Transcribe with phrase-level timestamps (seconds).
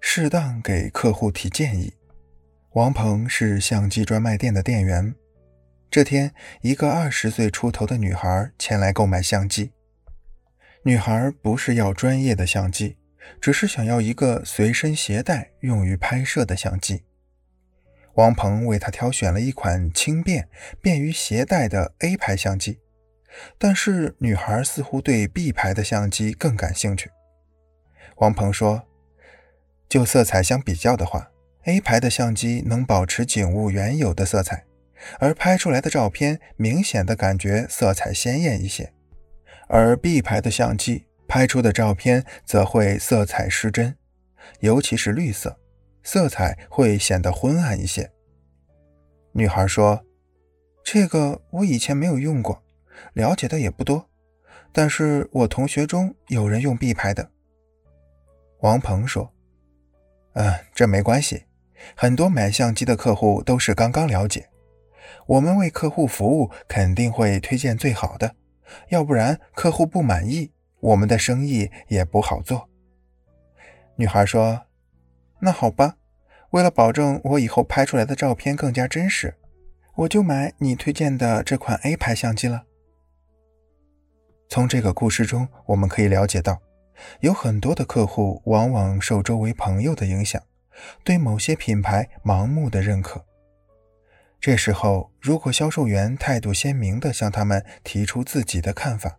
[0.00, 1.92] 适当给客户提建议。
[2.72, 5.14] 王鹏是相机专卖店的店员。
[5.90, 6.32] 这天，
[6.62, 9.72] 一个二十岁出头的女孩前来购买相机。
[10.84, 12.96] 女孩不是要专业的相机，
[13.40, 17.02] 只是想要一个随身携带、用于拍摄的相机。
[18.14, 20.48] 王鹏为她挑选了一款轻便、
[20.80, 22.78] 便于携带的 A 牌相机，
[23.58, 27.10] 但是女孩似乎对 B 牌的相机更感兴趣。
[28.16, 28.82] 王鹏说
[29.90, 31.30] ：“就色彩相比较的话
[31.64, 34.64] ，A 牌的相机能保持景物原有的色彩。”
[35.18, 38.92] 而拍出来的照片明显的感觉色彩鲜艳一些，
[39.66, 43.96] 而 B 牌的相机拍出的照片则会色彩失真，
[44.58, 45.58] 尤其是绿色，
[46.02, 48.10] 色彩会显得昏暗一些。
[49.32, 50.04] 女孩说
[50.84, 52.62] ：“这个我以前没有用过，
[53.14, 54.06] 了解的也不多，
[54.70, 57.30] 但是我同学中有人用 B 牌的。”
[58.60, 59.32] 王鹏说
[60.34, 61.44] ：“嗯，这没关系，
[61.94, 64.48] 很多买相机的客户都是刚刚了解。”
[65.26, 68.34] 我们为客户服务，肯定会推荐最好的，
[68.88, 72.68] 要不然客户不满意，我们的生意也不好做。
[73.96, 74.62] 女孩说
[75.40, 75.96] ：“那好吧，
[76.50, 79.34] 为了保证我以后拍出来的照片更加真实，
[79.96, 82.64] 我就买你推荐的这款 A 牌相机了。”
[84.48, 86.60] 从这个故事中，我们可以了解到，
[87.20, 90.42] 有很多的客户往往受周围朋友的影响，
[91.04, 93.24] 对某些品牌盲目的认可。
[94.40, 99.18] 这时候，如果销售员态度鲜明地向他们提出自己的看法，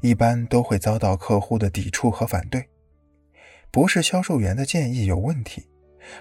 [0.00, 2.68] 一般都会遭到客户的抵触和反对。
[3.72, 5.66] 不是销售员的建议有问题，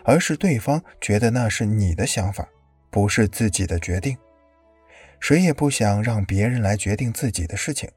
[0.04, 2.50] 而是对方觉得那是你的想法，
[2.90, 4.18] 不是自己的决定。
[5.20, 7.90] 谁也不想让别人来决定自己的事情，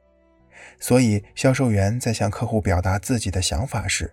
[0.81, 4.13] 所以销售员在向客户表达自己的想法时，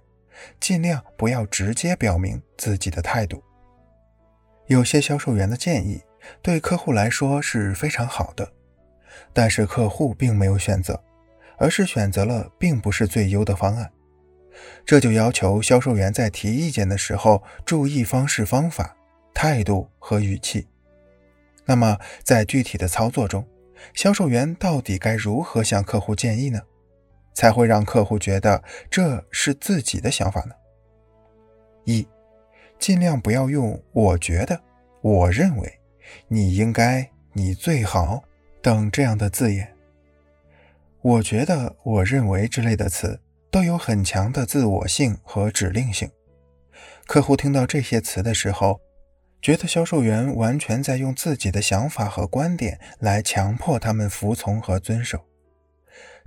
[0.60, 3.44] 尽量不要直接表明自己的态度。
[4.68, 6.02] 有些销售员的建议
[6.42, 8.52] 对客户来说是非常好的，
[9.32, 11.00] 但是客户并没有选择，
[11.58, 13.92] 而是选择了并不是最优的方案。
[14.86, 18.96] 这就要求销售员在提意见的时候注意方式、方法、
[19.34, 20.68] 态度和语气。
[21.66, 23.46] 那么，在具体的操作中，
[23.94, 26.62] 销售员到底该如何向客户建议呢？
[27.34, 30.56] 才会让客户觉得这是自己的想法呢？
[31.86, 32.08] 一。
[32.78, 34.62] 尽量不要用“我觉得
[35.02, 35.80] ”“我认为
[36.28, 38.22] ”“你应该”“你最好”
[38.62, 39.74] 等这样的字眼。
[41.02, 43.20] 我觉得、我认为之类的词
[43.50, 46.10] 都有很强的自我性和指令性。
[47.08, 48.80] 客户听到这些词的时候，
[49.46, 55.24] 觉得销售员完全在用自己的想法和观点来强迫他们服从和遵守，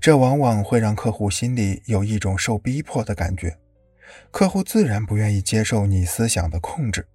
[0.00, 3.58] 这往往会让客户心里有一种受逼迫的感觉。
[4.30, 7.08] 客户自然不愿意接受你思想的控制，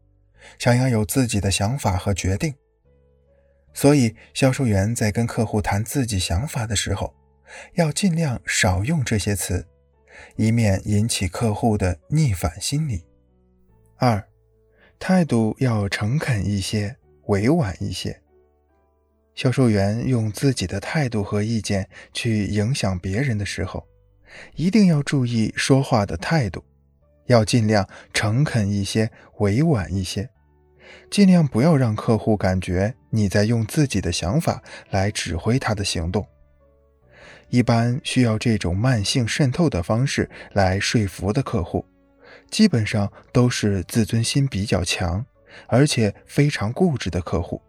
[0.60, 2.54] 想要有自己的想法和决定。
[3.74, 7.16] 所以，销售员在跟客户谈自己想法的时候，
[7.76, 9.66] 要尽量少用这些词，
[10.36, 13.06] 以免引起客户的逆反心理。
[13.96, 14.22] 二，
[15.06, 18.18] 态度要诚恳一些，委婉一些。
[19.36, 23.86] 销售员用自己的态度和意见去影响别人的时候，
[24.56, 26.64] 一定要注意说话的态度。
[27.26, 30.30] 要尽量诚恳一些，委婉一些，
[31.12, 36.26] 尽量不要让客户感觉你在用自己的想法来指挥他的行动。
[37.50, 41.86] 一般需要这种慢性渗透的方式来说服的客户，
[42.54, 45.26] 基本上都是自尊心比较强，
[45.66, 47.60] 而且非常固执的客户。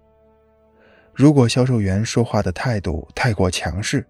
[1.15, 4.07] 如果销售员说话的态度太过强势，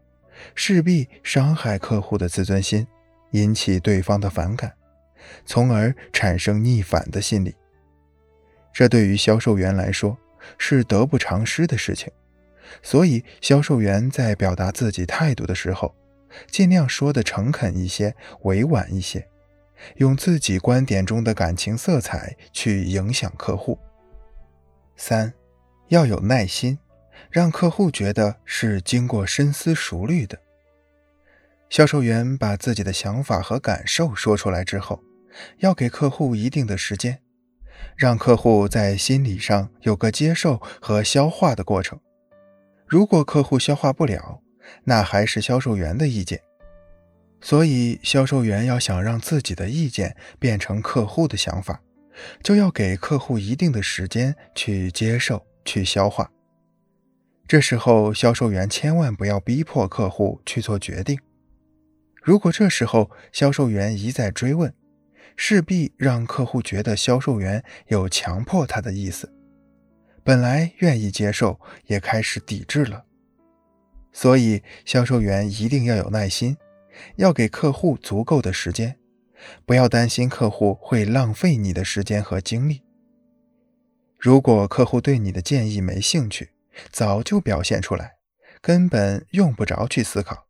[0.56, 2.84] 势必伤害客户的自尊心，
[3.30, 4.72] 引起对方的反感。
[5.46, 7.54] 从而产生逆反的心理，
[8.72, 10.18] 这对于销售员来说
[10.58, 12.12] 是得不偿失的事情。
[12.82, 15.94] 所以，销售员在表达自己态度的时候，
[16.48, 19.28] 尽量说的诚恳一些、委婉一些，
[19.96, 23.78] 用自己观点中的感情色彩去影响客户。
[24.96, 25.32] 三，
[25.88, 26.78] 要有耐心，
[27.30, 30.38] 让客户觉得是经过深思熟虑的。
[31.70, 35.02] 销售员把自己的想法和感受说出来之后。
[35.58, 37.18] 要给客户一定的时间，
[37.96, 41.98] 让客户在心理上有个接受和消化的过程。
[42.86, 44.40] 如果客户消化不了，
[44.84, 46.40] 那还是销售员的意见。
[47.44, 51.82] 所以，销售员要想让自己的意见变成客户的想法，
[52.42, 56.30] 就要给客户一定的时间去接受、去消化。
[57.46, 61.20] 这时候，销售员千万不要逼迫客户去做决定。
[62.22, 64.72] 如果这时候销售员一再追问，
[65.36, 69.30] 势必让客户觉得销售员有强迫他的意思，
[70.22, 73.04] 本来愿意接受，也开始抵制了。
[74.14, 76.56] 所以，销售员一定要有耐心，
[77.16, 78.98] 要给客户足够的时间，
[79.66, 82.82] 不要担心客户会浪费你的时间和精力。
[84.18, 86.50] 如果客户对你的建议没兴趣，
[86.90, 88.14] 早就表现出来，
[88.60, 90.46] 根本用不着去思考。